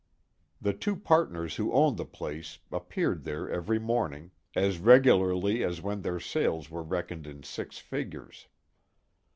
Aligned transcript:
The 0.59 0.73
two 0.73 0.95
partners 0.95 1.57
who 1.57 1.71
owned 1.73 1.97
the 1.97 2.05
place 2.07 2.57
appeared 2.71 3.23
there 3.23 3.47
every 3.47 3.77
morning, 3.77 4.31
as 4.55 4.79
regularly 4.79 5.63
as 5.63 5.79
when 5.79 6.01
their 6.01 6.19
sales 6.19 6.71
were 6.71 6.81
reckoned 6.81 7.27
in 7.27 7.43
six 7.43 7.77
figures. 7.77 8.47